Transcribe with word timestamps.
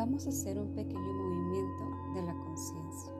vamos 0.00 0.24
a 0.24 0.30
hacer 0.30 0.58
un 0.58 0.74
pequeño 0.74 1.12
movimiento 1.12 1.84
de 2.14 2.22
la 2.22 2.32
conciencia. 2.32 3.12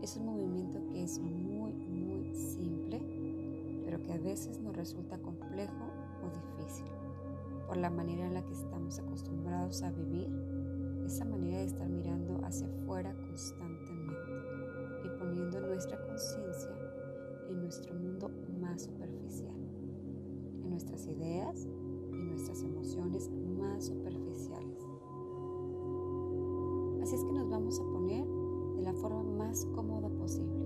Es 0.00 0.16
un 0.16 0.24
movimiento 0.24 0.82
que 0.86 1.02
es 1.02 1.18
muy, 1.18 1.74
muy 1.74 2.34
simple, 2.34 2.98
pero 3.84 4.02
que 4.02 4.14
a 4.14 4.18
veces 4.18 4.58
nos 4.58 4.74
resulta 4.74 5.18
complejo 5.18 5.84
o 6.24 6.30
difícil 6.30 6.86
por 7.66 7.76
la 7.76 7.90
manera 7.90 8.26
en 8.26 8.32
la 8.32 8.42
que 8.42 8.54
estamos 8.54 8.98
acostumbrados 9.00 9.82
a 9.82 9.90
vivir, 9.90 10.30
esa 11.04 11.26
manera 11.26 11.58
de 11.58 11.66
estar 11.66 11.88
mirando 11.90 12.40
hacia 12.42 12.68
afuera 12.68 13.14
constantemente 13.14 14.32
y 15.04 15.18
poniendo 15.18 15.60
nuestra 15.60 16.00
conciencia 16.00 16.74
en 17.50 17.60
nuestro 17.60 17.94
mundo 17.94 18.30
más 18.62 18.84
superficial, 18.84 19.60
en 20.62 20.70
nuestras 20.70 21.06
ideas 21.06 21.66
y 22.12 22.16
nuestras 22.16 22.62
emociones 22.62 23.28
más 23.58 23.84
superficiales. 23.84 24.21
Así 27.12 27.20
es 27.20 27.26
que 27.26 27.32
nos 27.34 27.50
vamos 27.50 27.78
a 27.78 27.82
poner 27.82 28.26
de 28.74 28.80
la 28.80 28.94
forma 28.94 29.22
más 29.22 29.66
cómoda 29.74 30.08
posible. 30.08 30.64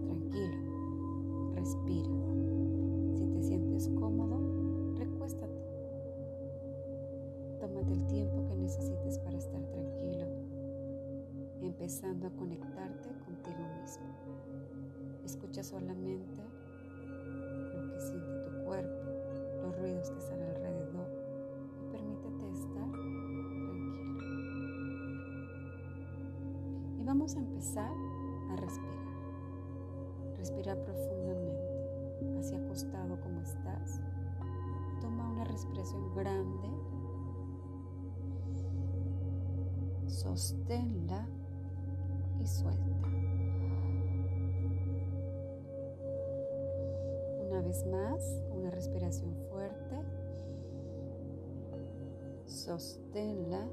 Tranquilo, 0.00 1.52
respira. 1.52 2.08
Si 3.18 3.26
te 3.26 3.42
sientes 3.42 3.90
cómodo, 4.00 4.40
recuéstate. 4.96 5.60
Tómate 7.60 7.92
el 7.92 8.06
tiempo 8.06 8.46
que 8.48 8.56
necesites 8.56 9.18
para 9.18 9.36
estar 9.36 9.60
tranquilo, 9.60 10.24
empezando 11.60 12.26
a 12.28 12.30
conectarte 12.30 13.10
contigo 13.26 13.58
mismo. 13.82 14.06
Escucha 15.22 15.62
solamente 15.64 16.40
lo 17.74 17.92
que 17.92 18.00
siente 18.00 18.50
tu 18.50 18.64
cuerpo, 18.64 19.04
los 19.60 19.78
ruidos 19.78 20.10
que 20.12 20.18
están 20.18 20.35
vamos 27.16 27.34
a 27.34 27.38
empezar 27.38 27.90
a 28.50 28.56
respirar. 28.56 29.06
Respira 30.36 30.76
profundamente, 30.76 32.38
hacia 32.38 32.58
acostado 32.58 33.18
como 33.22 33.40
estás. 33.40 34.02
Toma 35.00 35.30
una 35.30 35.44
respiración 35.44 36.14
grande. 36.14 36.68
Sosténla 40.08 41.26
y 42.38 42.46
suelta. 42.46 43.08
Una 47.48 47.62
vez 47.62 47.86
más, 47.86 48.42
una 48.54 48.70
respiración 48.70 49.34
fuerte. 49.50 50.02
Sosténla 52.44 53.66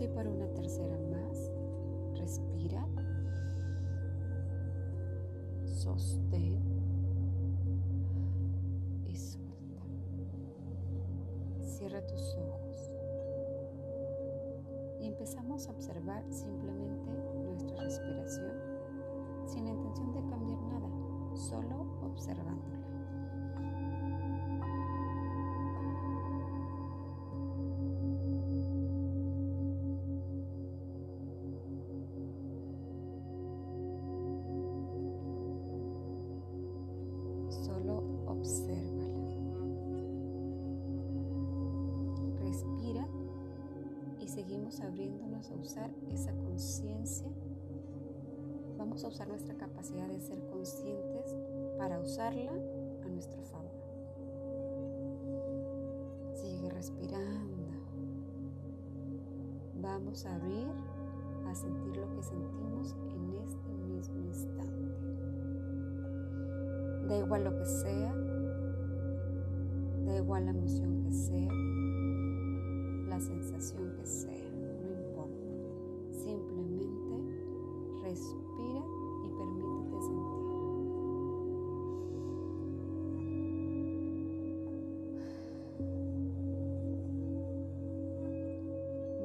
ir 0.00 0.10
para 0.14 0.30
una 0.30 0.46
tercera 0.54 0.96
más. 1.10 1.50
Respira. 2.14 2.86
Sostén 5.64 6.41
abriéndonos 44.80 45.50
a 45.50 45.54
usar 45.54 45.90
esa 46.10 46.32
conciencia. 46.32 47.28
Vamos 48.78 49.04
a 49.04 49.08
usar 49.08 49.28
nuestra 49.28 49.54
capacidad 49.56 50.08
de 50.08 50.20
ser 50.20 50.44
conscientes 50.46 51.36
para 51.78 52.00
usarla 52.00 52.52
a 53.04 53.08
nuestro 53.08 53.42
favor. 53.42 53.72
Sigue 56.34 56.70
respirando. 56.70 57.52
Vamos 59.80 60.26
a 60.26 60.34
abrir 60.36 60.68
a 61.46 61.54
sentir 61.54 61.96
lo 61.96 62.08
que 62.14 62.22
sentimos 62.22 62.94
en 63.10 63.34
este 63.34 63.72
mismo 63.72 64.20
instante. 64.20 64.92
Da 67.08 67.18
igual 67.18 67.44
lo 67.44 67.56
que 67.58 67.66
sea, 67.66 68.14
da 70.06 70.16
igual 70.16 70.44
la 70.44 70.52
emoción 70.52 71.02
que 71.02 71.12
sea, 71.12 71.52
la 73.08 73.20
sensación 73.20 73.92
que 73.96 74.06
sea, 74.06 74.51
respira 78.12 78.84
y 79.24 79.28
permítete 79.30 79.96
sentir. 80.02 80.42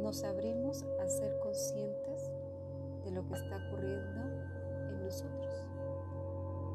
Nos 0.02 0.24
abrimos 0.24 0.86
a 1.04 1.08
ser 1.10 1.38
conscientes 1.40 2.32
de 3.04 3.12
lo 3.12 3.28
que 3.28 3.34
está 3.34 3.58
ocurriendo 3.68 4.22
en 4.90 5.04
nosotros, 5.04 5.54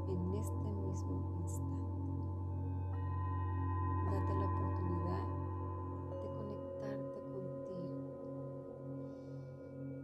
en 0.09 0.35
este 0.35 0.69
mismo 0.69 1.33
instante. 1.41 1.73
Date 4.05 4.35
la 4.35 4.47
oportunidad 4.53 5.27
de 6.21 6.27
conectarte 6.37 7.19
contigo, 7.33 7.97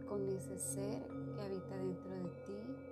con 0.07 0.27
ese 0.29 0.57
ser 0.57 1.18
habita 1.41 1.75
dentro 1.75 2.09
de 2.11 2.29
ti, 2.45 2.88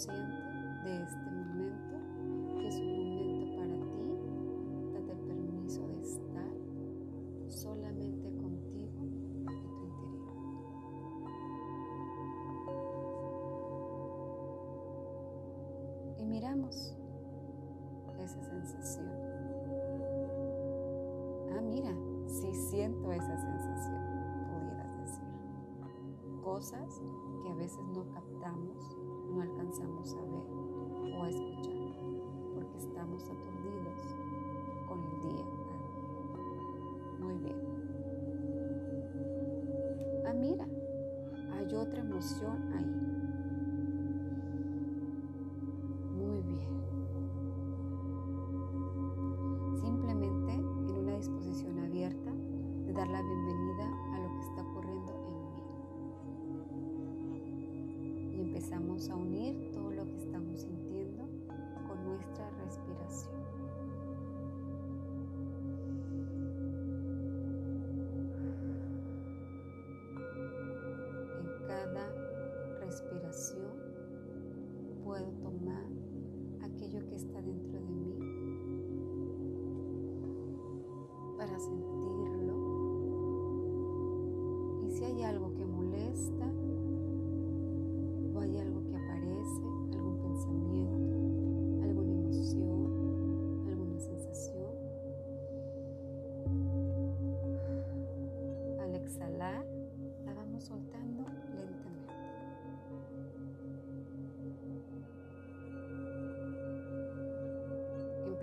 consciente 0.00 0.32
de 0.82 1.02
este 1.02 1.30
momento, 1.30 1.98
que 2.56 2.68
es 2.68 2.76
un 2.76 2.86
momento 2.96 3.46
para 3.56 3.76
ti. 3.84 4.08
Date 4.94 5.12
el 5.12 5.18
permiso 5.26 5.86
de 5.88 6.00
estar 6.00 6.54
solamente 7.48 8.32
contigo 8.32 9.04
y 9.04 9.10
tu 9.10 9.36
interior. 9.84 10.32
Y 16.18 16.24
miramos 16.24 16.96
esa 18.18 18.42
sensación. 18.42 19.10
Ah, 21.52 21.60
mira, 21.60 21.94
sí 22.26 22.54
siento 22.70 23.12
esa 23.12 23.36
sensación, 23.36 24.00
pudieras 24.48 24.98
decir. 24.98 26.40
Cosas 26.42 27.02
que 27.42 27.50
a 27.50 27.54
veces 27.54 27.84
no 27.94 28.08
captamos, 28.14 28.96
no 29.34 29.42
alcanzamos 29.42 30.14
a 30.14 30.22
ver 30.22 31.14
o 31.14 31.22
a 31.22 31.28
escuchar, 31.28 31.72
porque 32.54 32.78
estamos 32.78 33.24
aturdidos 33.24 34.16
con 34.88 34.98
el 35.02 35.20
día 35.20 35.44
a 35.44 35.50
día. 35.50 35.76
Muy 37.20 37.36
bien. 37.38 37.60
Ah, 40.26 40.32
mira, 40.32 40.66
hay 41.52 41.74
otra 41.74 42.00
emoción 42.00 42.72
ahí. 42.72 42.99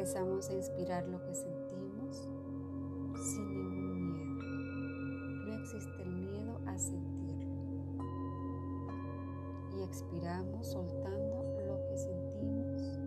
Empezamos 0.08 0.50
a 0.50 0.54
inspirar 0.54 1.06
lo 1.10 1.22
que 1.22 1.36
sentimos 1.36 2.30
sin 3.14 3.54
ningún 3.54 4.38
miedo. 4.38 5.46
No 5.46 5.54
existe 5.56 6.02
el 6.02 6.12
miedo 6.16 6.62
a 6.66 6.78
sentirlo. 6.78 8.06
Y 9.76 9.84
expiramos 9.84 10.66
soltando 10.66 11.44
lo 11.68 11.84
que 11.90 11.98
sentimos. 11.98 13.00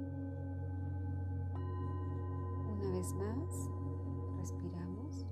Una 2.69 2.91
vez 2.91 3.15
más, 3.15 3.71
respiramos, 4.37 5.25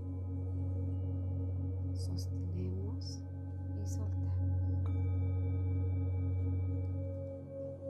sostenemos 1.92 3.20
y 3.76 3.86
soltamos. 3.86 4.88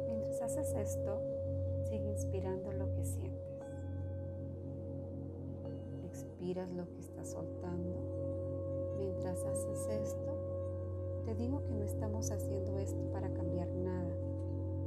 Mientras 0.08 0.42
haces 0.42 0.74
esto, 0.74 1.22
sigue 1.88 2.10
inspirando 2.10 2.72
respiras 6.48 6.72
lo 6.72 6.88
que 6.94 7.00
estás 7.00 7.28
soltando. 7.28 8.96
Mientras 8.98 9.44
haces 9.44 9.86
esto, 9.88 10.34
te 11.26 11.34
digo 11.34 11.62
que 11.64 11.74
no 11.74 11.84
estamos 11.84 12.30
haciendo 12.30 12.78
esto 12.78 13.02
para 13.12 13.30
cambiar 13.34 13.68
nada, 13.68 14.14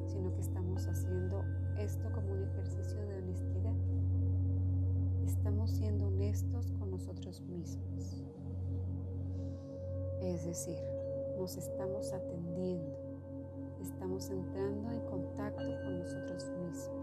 sino 0.08 0.34
que 0.34 0.42
estamos 0.42 0.88
haciendo 0.88 1.44
esto 1.78 2.12
como 2.14 2.34
un 2.34 2.44
ejercicio 2.44 3.00
de 3.06 3.16
honestidad. 3.16 3.76
Estamos 5.24 5.70
siendo 5.72 6.08
honestos 6.08 6.72
con 6.80 6.90
nosotros 6.90 7.42
mismos. 7.42 8.24
Es 10.20 10.46
decir, 10.46 10.80
nos 11.38 11.58
estamos 11.58 12.12
atendiendo, 12.12 12.98
estamos 13.82 14.32
entrando 14.32 14.92
en 14.92 15.02
contacto 15.02 15.64
con 15.84 16.00
nosotros 16.00 16.50
mismos. 16.66 17.01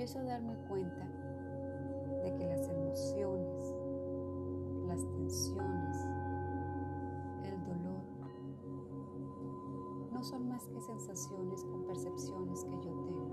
Empiezo 0.00 0.18
a 0.20 0.22
darme 0.22 0.56
cuenta 0.66 1.06
de 2.24 2.34
que 2.34 2.46
las 2.46 2.66
emociones, 2.70 3.74
las 4.88 5.06
tensiones, 5.10 5.96
el 7.44 7.62
dolor, 7.64 8.00
no 10.10 10.22
son 10.24 10.48
más 10.48 10.66
que 10.68 10.80
sensaciones 10.80 11.62
con 11.64 11.84
percepciones 11.84 12.64
que 12.64 12.76
yo 12.76 12.94
tengo. 13.04 13.29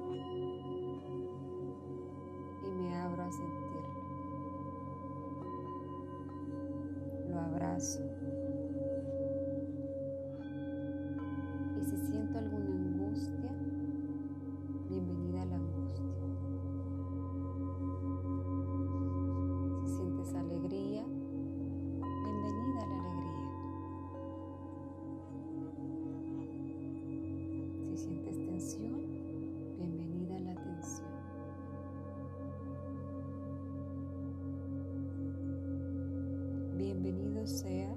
Sea 37.47 37.95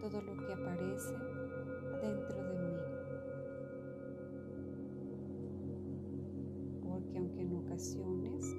todo 0.00 0.22
lo 0.22 0.36
que 0.36 0.52
aparece 0.52 1.14
dentro 2.00 2.44
de 2.44 2.58
mí. 2.58 2.76
Porque 6.82 7.18
aunque 7.18 7.40
en 7.42 7.56
ocasiones 7.56 8.56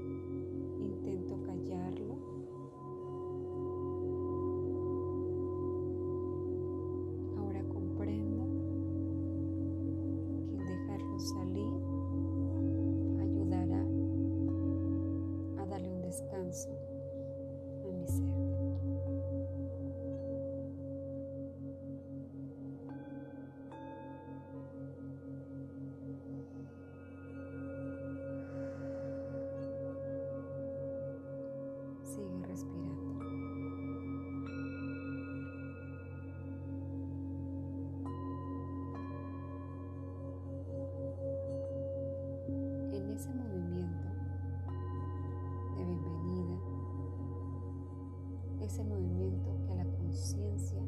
ese 48.64 48.84
movimiento 48.84 49.50
que 49.68 49.76
la 49.76 49.84
conciencia 49.84 50.82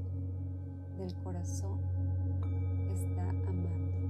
del 0.98 1.14
corazón 1.16 1.82
está 2.90 3.30
amando 3.30 4.08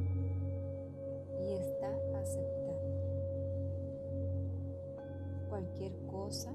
y 1.42 1.54
está 1.54 1.90
aceptando. 2.20 2.76
Cualquier 5.50 5.98
cosa 6.06 6.54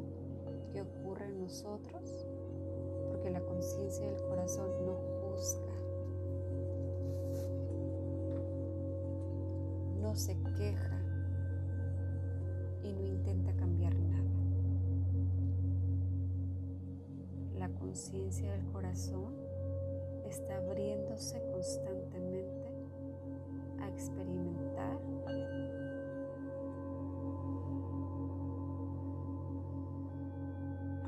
que 0.73 0.83
ocurre 0.83 1.27
en 1.27 1.41
nosotros, 1.41 2.27
porque 3.09 3.31
la 3.31 3.41
conciencia 3.41 4.07
del 4.07 4.23
corazón 4.29 4.69
no 4.87 4.95
juzga, 4.95 5.75
no 10.01 10.15
se 10.15 10.37
queja 10.57 11.00
conciencia 17.91 18.53
del 18.53 18.65
corazón 18.67 19.35
está 20.25 20.59
abriéndose 20.59 21.43
constantemente 21.51 22.69
a 23.81 23.89
experimentar 23.89 24.97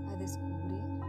a 0.08 0.16
descubrir 0.16 1.01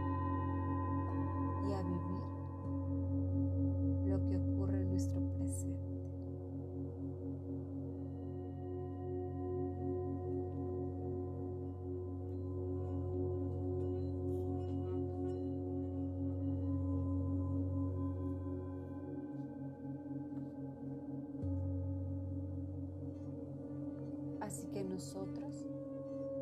Así 24.44 24.66
que 24.66 24.84
nosotros 24.84 25.64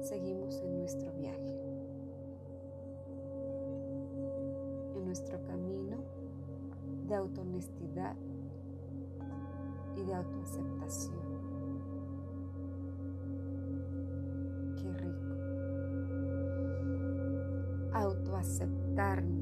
seguimos 0.01 0.61
en 0.61 0.79
nuestro 0.79 1.13
viaje, 1.13 1.57
en 4.97 5.05
nuestro 5.07 5.41
camino 5.45 5.99
de 7.07 7.15
autohonestidad 7.15 8.17
y 9.97 10.03
de 10.03 10.15
autoaceptación. 10.15 11.15
Qué 14.79 14.93
rico. 14.95 15.33
Autoaceptarnos. 17.93 19.42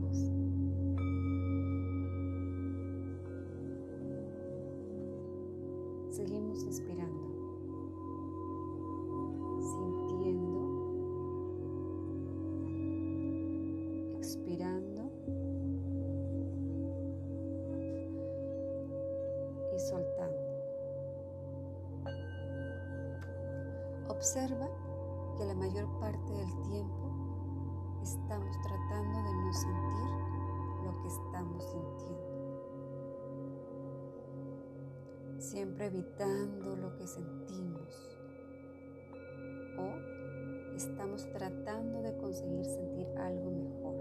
Estamos 40.85 41.27
tratando 41.31 42.01
de 42.01 42.15
conseguir 42.15 42.65
sentir 42.65 43.07
algo 43.19 43.51
mejor. 43.51 44.00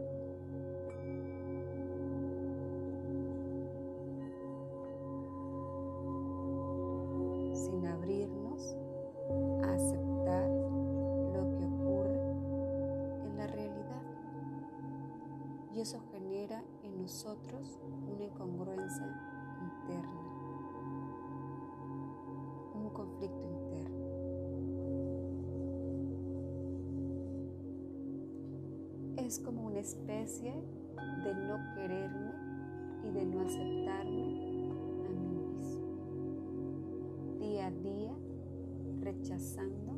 Rechazando 39.30 39.94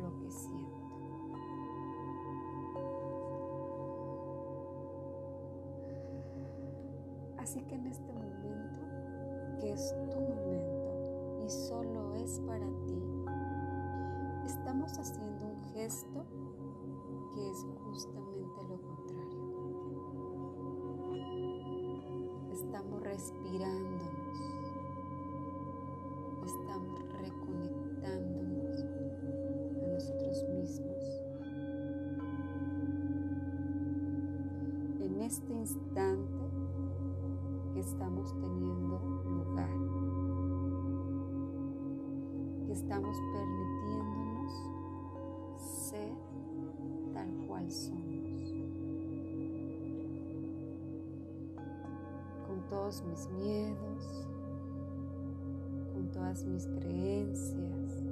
lo 0.00 0.18
que 0.20 0.30
siento. 0.30 0.78
Así 7.36 7.60
que 7.62 7.74
en 7.74 7.86
este 7.86 8.12
momento, 8.12 8.80
que 9.60 9.72
es 9.72 9.94
tu 10.10 10.20
momento 10.20 11.44
y 11.44 11.50
solo 11.50 12.14
es 12.14 12.40
para 12.40 12.66
ti, 12.86 13.02
estamos 14.46 14.98
haciendo 14.98 15.46
un 15.46 15.64
gesto 15.74 16.24
que 17.34 17.50
es 17.50 17.66
justamente 17.84 18.62
lo 18.68 18.80
contrario. 18.80 19.48
Estamos 22.52 23.02
respirándonos, 23.02 24.17
este 35.28 35.52
instante 35.52 36.40
que 37.74 37.80
estamos 37.80 38.32
teniendo 38.40 38.98
lugar, 39.26 39.68
que 42.64 42.72
estamos 42.72 43.14
permitiéndonos 43.34 44.52
ser 45.60 46.14
tal 47.12 47.28
cual 47.46 47.70
somos. 47.70 48.54
Con 52.46 52.66
todos 52.70 53.04
mis 53.04 53.28
miedos, 53.28 54.26
con 55.92 56.10
todas 56.10 56.42
mis 56.46 56.66
creencias, 56.68 58.07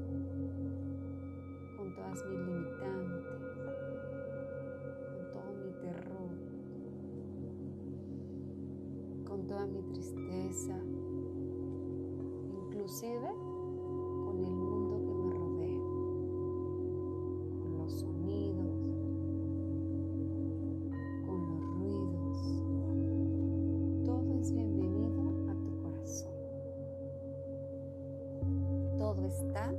Está 29.24 29.72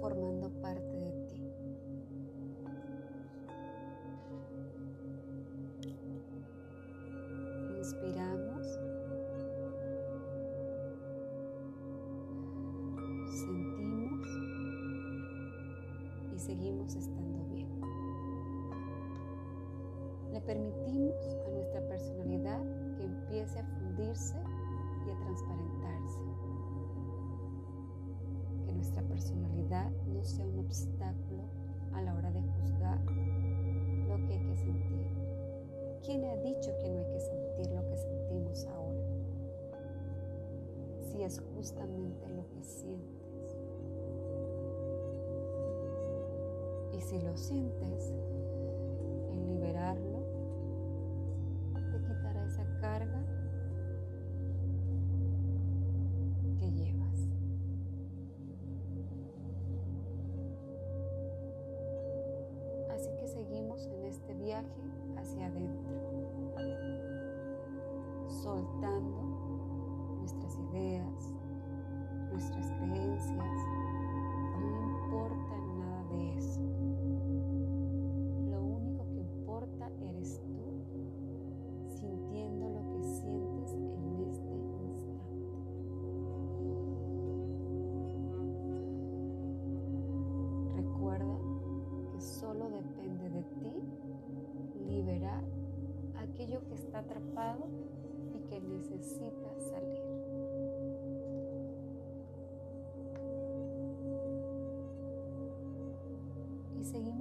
formando 0.00 0.50
parte 0.60 0.96
de. 0.98 1.29
Si 47.10 47.18
lo 47.18 47.36
sientes, 47.36 48.12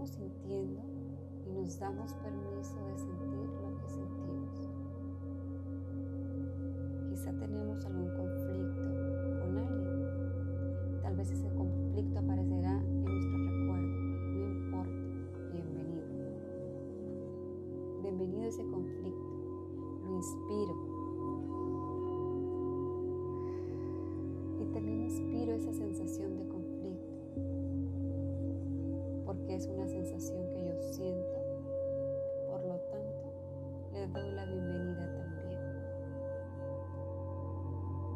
Sintiendo 0.10 0.82
y 1.46 1.52
nos 1.52 1.80
damos 1.80 2.14
permiso 2.16 2.76
de 2.84 2.98
sentir 2.98 3.48
lo 3.62 3.78
que 3.78 3.90
sentimos. 3.90 4.70
Quizá 7.10 7.32
tenemos 7.38 7.86
algún 7.86 8.10
conflicto 8.10 8.82
con 9.40 9.58
alguien. 9.58 11.02
Tal 11.04 11.16
vez 11.16 11.32
ese 11.32 11.48
conflicto 11.50 12.20
aparecerá 12.20 12.82
en 12.82 13.06
nuestro 13.06 13.38
recuerdo. 13.38 13.88
No 14.34 14.46
importa. 14.48 15.00
Bienvenido. 15.54 16.04
Bienvenido 18.02 18.42
a 18.42 18.48
ese 18.48 18.64
conflicto. 18.64 19.30
Lo 20.06 20.16
inspiro. 20.18 20.76
Y 24.60 24.66
también 24.74 25.02
inspiro 25.04 25.54
esa 25.54 25.72
sensación 25.72 26.36
de 26.36 26.48
conflicto. 26.48 26.59
Es 29.50 29.66
una 29.68 29.88
sensación 29.88 30.48
que 30.52 30.64
yo 30.64 30.80
siento. 30.94 31.38
Por 32.48 32.64
lo 32.66 32.80
tanto, 32.82 33.34
le 33.92 34.08
doy 34.08 34.32
la 34.32 34.46
bienvenida 34.46 35.12
también. 35.16 35.60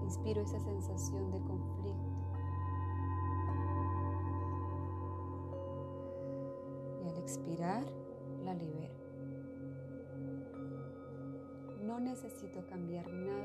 Inspiro 0.03 0.41
esa 0.41 0.59
sensación 0.59 1.31
de 1.31 1.39
conflicto. 1.39 2.13
Y 7.03 7.09
al 7.09 7.17
expirar, 7.17 7.83
la 8.43 8.53
libero. 8.53 8.93
No 11.81 11.99
necesito 11.99 12.63
cambiar 12.67 13.11
nada 13.11 13.42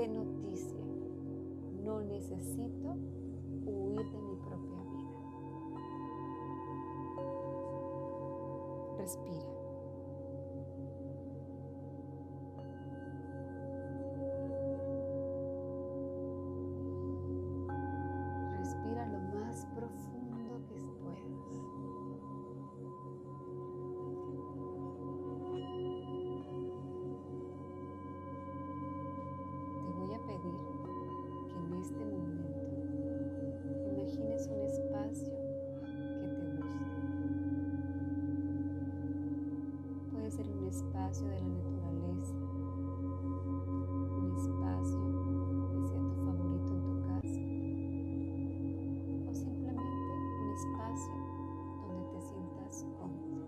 ¡Qué 0.00 0.08
noticia! 0.08 0.80
No 1.84 2.00
necesito 2.00 2.96
huir 3.66 4.00
de 4.10 4.22
mi 4.22 4.36
propia 4.36 4.82
vida. 4.94 5.20
Respira 8.96 9.59
espacio 41.10 41.28
de 41.28 41.40
la 41.40 41.48
naturaleza, 41.48 42.34
un 44.16 44.26
espacio 44.36 45.00
que 45.72 45.80
sea 45.88 45.98
tu 45.98 46.14
favorito 46.24 46.70
en 46.70 46.82
tu 46.84 46.94
casa. 47.08 47.40
O 49.26 49.34
simplemente 49.34 50.12
un 50.40 50.50
espacio 50.50 51.16
donde 51.88 52.04
te 52.12 52.20
sientas 52.20 52.86
cómodo. 52.96 53.42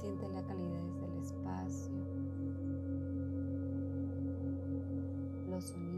Siente 0.00 0.28
la 0.28 0.42
calidez 0.42 1.00
del 1.00 1.16
espacio, 1.18 1.92
los 5.50 5.64
sonidos 5.64 5.95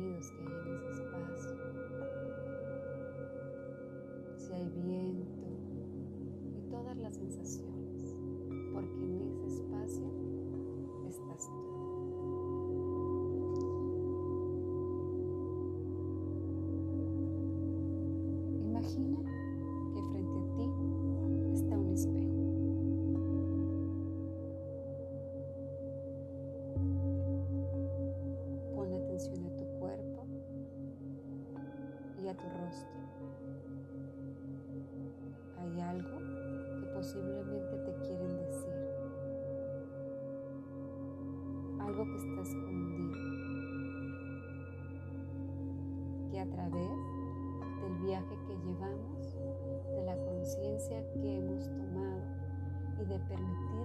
través 46.50 46.90
del 47.82 47.94
viaje 48.06 48.36
que 48.46 48.56
llevamos, 48.64 49.34
de 49.94 50.02
la 50.04 50.16
conciencia 50.16 51.04
que 51.12 51.38
hemos 51.38 51.64
tomado 51.68 52.22
y 53.00 53.04
de 53.04 53.18
permitir 53.20 53.77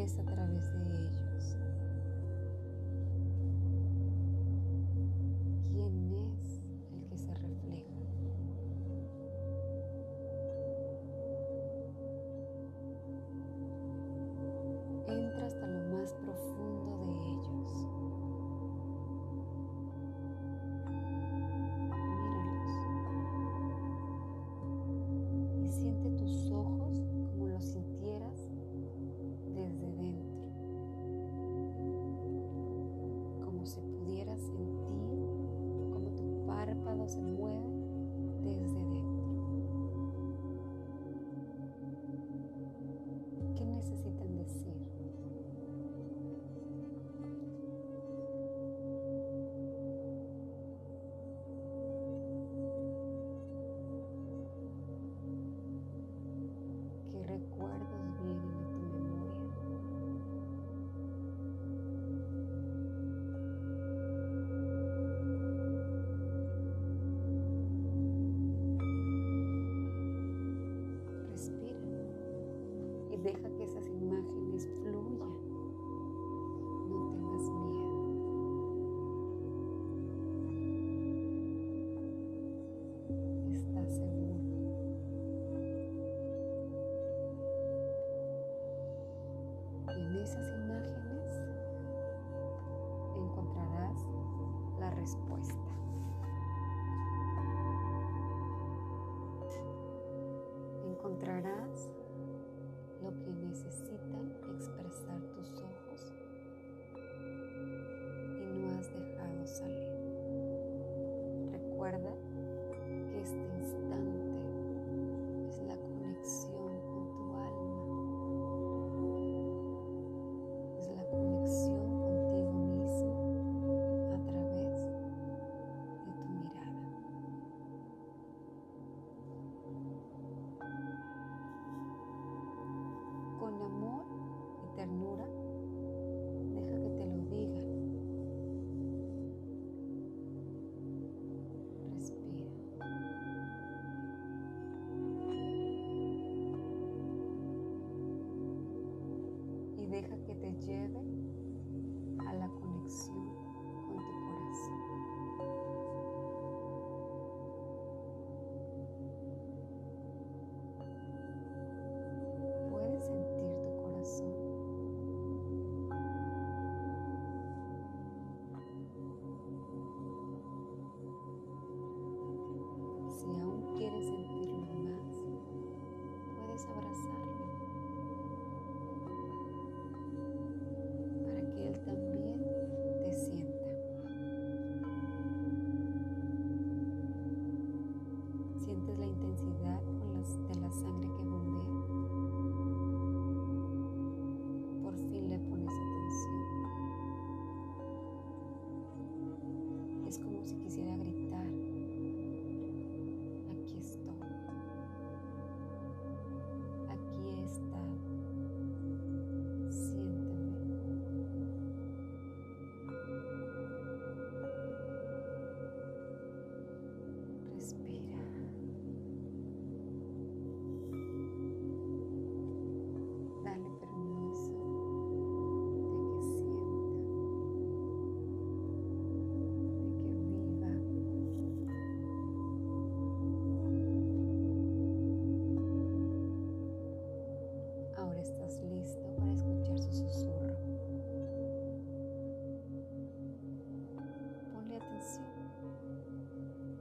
a 0.00 0.24
través 0.24 0.72
de 0.72 0.80
ellos. 0.80 1.29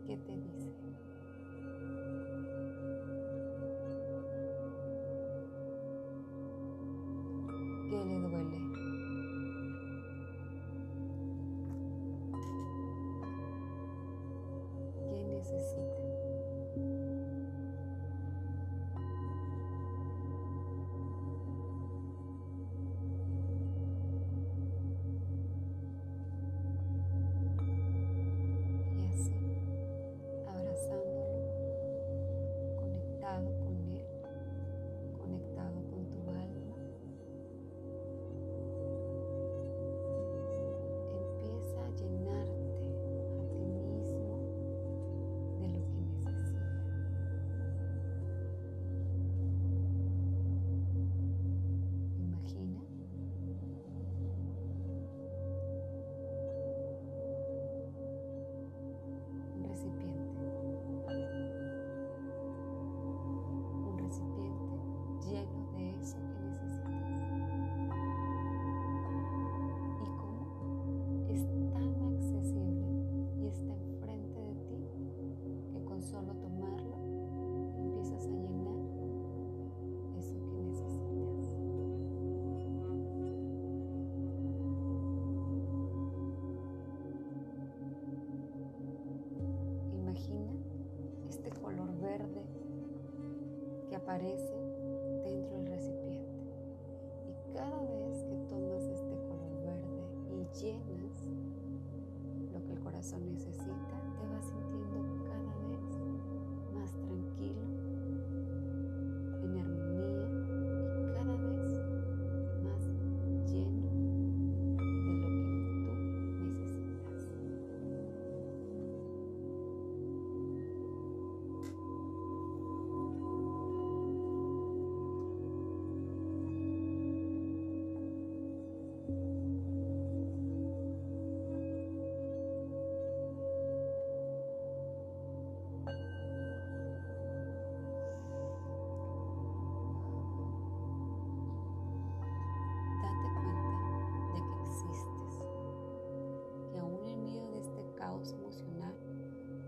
qué 0.09 0.17
te 0.17 0.31
dice. 0.31 0.97
¿Qué 7.89 8.05
le 8.05 8.19
duele? 8.19 8.68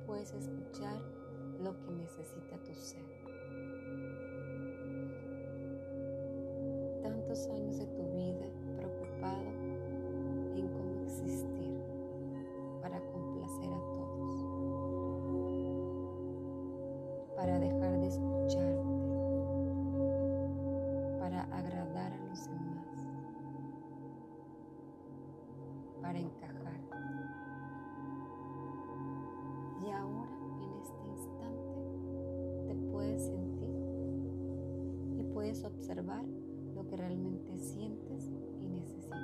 Puedes 0.06 0.34
escuchar 0.34 1.02
lo 1.64 1.80
que 1.80 1.92
necesita 1.92 2.58
tu 2.66 2.74
ser. 2.74 3.06
Tantos 7.02 7.48
años 7.48 7.78
de 7.78 7.86
tu 7.88 8.04
vida 8.12 8.46
preocupado 8.78 9.50
en 10.56 10.68
cómo 10.68 11.02
existir 11.06 11.51
observar 35.92 36.24
lo 36.74 36.88
que 36.88 36.96
realmente 36.96 37.58
sientes 37.58 38.32
y 38.62 38.70
necesitas. 38.70 39.20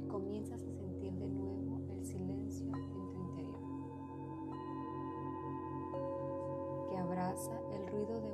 Y 0.00 0.06
comienzas 0.06 0.62
a 0.62 0.72
sentir 0.72 1.14
de 1.14 1.28
nuevo 1.28 1.80
el 1.90 2.04
silencio 2.04 2.66
en 2.66 3.12
tu 3.12 3.20
interior, 3.22 3.58
que 6.88 6.96
abraza 6.96 7.60
el 7.72 7.88
ruido 7.88 8.20
de 8.20 8.33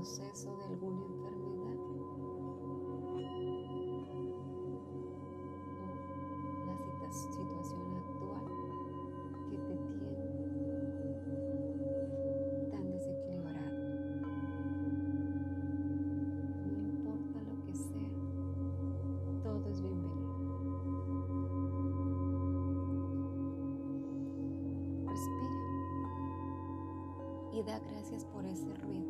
proceso 0.00 0.56
de 0.56 0.64
alguna 0.64 1.02
enfermedad 1.02 1.76
o 1.76 3.10
la 7.02 7.12
situación 7.12 7.96
actual 7.98 8.46
que 9.50 9.58
te 9.58 9.76
tiene 9.76 10.24
tan 12.70 12.90
desequilibrado. 12.90 13.78
No 16.64 16.72
importa 16.78 17.38
lo 17.42 17.62
que 17.66 17.74
sea, 17.74 18.10
todo 19.42 19.68
es 19.68 19.82
bienvenido. 19.82 20.30
Respira 25.06 25.60
y 27.52 27.62
da 27.64 27.78
gracias 27.80 28.24
por 28.24 28.46
ese 28.46 28.72
ruido 28.76 29.09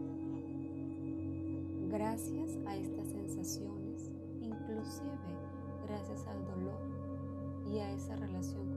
gracias 2.10 2.58
a 2.66 2.76
estas 2.76 3.06
sensaciones, 3.06 4.10
inclusive 4.40 5.14
gracias 5.86 6.26
al 6.26 6.44
dolor 6.44 6.80
y 7.72 7.78
a 7.78 7.92
esa 7.92 8.16
relación 8.16 8.69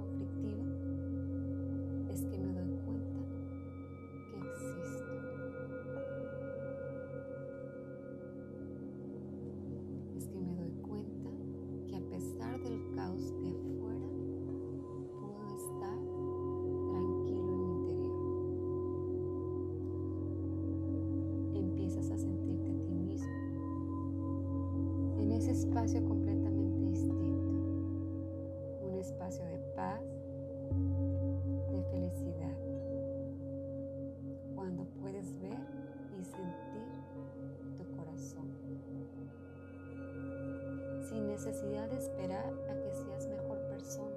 necesidad 41.46 41.90
de 41.90 41.98
esperar 41.98 42.54
a 42.70 42.74
que 42.74 42.96
seas 42.96 43.28
mejor 43.28 43.60
persona 43.68 44.16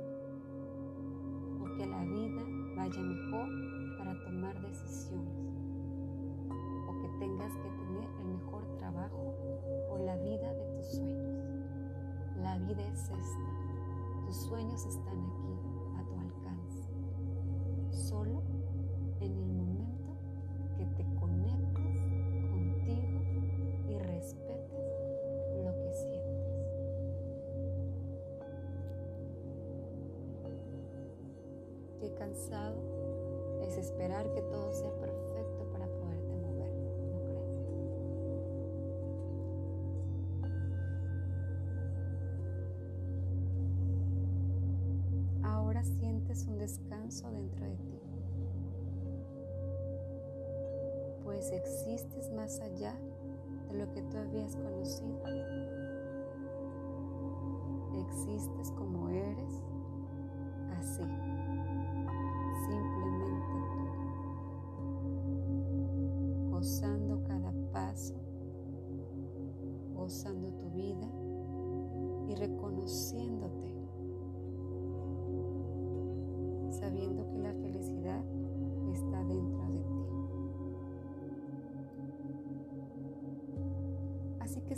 o 1.60 1.64
que 1.76 1.84
la 1.84 2.04
vida 2.04 2.42
vaya 2.76 3.00
mejor 3.00 3.48
para 3.98 4.22
tomar 4.22 4.60
decisiones 4.60 5.34
o 6.88 7.00
que 7.00 7.08
tengas 7.18 7.52
que 7.56 7.68
tener 7.68 8.08
el 8.20 8.26
mejor 8.26 8.64
trabajo 8.78 9.34
o 9.90 9.98
la 9.98 10.14
vida 10.18 10.54
de 10.54 10.66
tus 10.76 10.86
sueños. 10.86 11.42
La 12.36 12.58
vida 12.58 12.86
es 12.86 13.00
esta. 13.00 14.24
Tus 14.24 14.36
sueños 14.36 14.86
están 14.86 15.18
aquí 15.18 15.75
Cansado 32.14 32.76
es 33.62 33.76
esperar 33.76 34.32
que 34.32 34.40
todo 34.42 34.72
sea 34.72 34.90
perfecto 34.92 35.64
para 35.72 35.86
poderte 35.86 36.36
mover, 36.36 36.72
¿no 37.12 37.20
crees? 37.24 37.50
Ahora 45.42 45.82
sientes 45.84 46.46
un 46.46 46.58
descanso 46.58 47.30
dentro 47.30 47.66
de 47.66 47.76
ti, 47.76 48.00
pues 51.24 51.50
existes 51.50 52.30
más 52.32 52.60
allá 52.60 52.94
de 53.68 53.78
lo 53.78 53.92
que 53.92 54.02
tú 54.02 54.16
habías 54.16 54.54
conocido. 54.56 55.22
Existes 58.08 58.70
como 58.72 59.08
eres, 59.08 59.62
así 60.78 61.02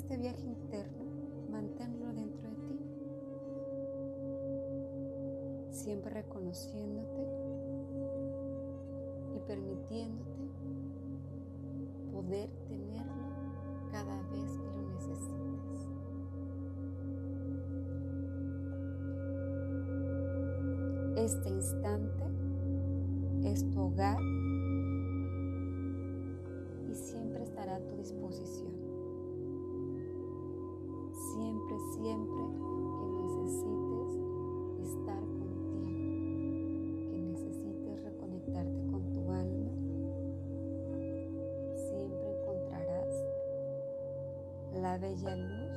este 0.09 0.23
viaje 0.23 0.41
interno, 0.41 1.05
manténlo 1.51 2.07
dentro 2.15 2.49
de 2.49 2.57
ti, 2.67 2.79
siempre 5.71 6.11
reconociéndote 6.15 7.27
y 9.37 9.41
permitiéndote 9.47 10.49
poder 12.11 12.49
tenerlo 12.69 13.13
cada 13.93 14.23
vez 14.31 14.51
que 14.51 14.71
lo 14.71 14.83
necesites. 14.95 15.91
Este 21.17 21.51
instante 21.51 22.25
es 23.45 23.69
tu 23.69 23.79
hogar 23.79 24.19
y 26.91 26.95
siempre 26.95 27.43
estará 27.43 27.77
a 27.77 27.81
tu 27.81 27.95
disposición. 27.97 28.78
Siempre, 32.09 32.41
que 32.41 33.07
necesites 33.21 34.11
estar 34.83 35.21
contigo, 35.21 35.91
que 37.11 37.19
necesites 37.19 38.03
reconectarte 38.03 38.81
con 38.91 39.13
tu 39.13 39.31
alma, 39.31 39.71
siempre 41.77 42.41
encontrarás 42.41 43.13
la 44.81 44.97
bella 44.97 45.37
luz 45.37 45.68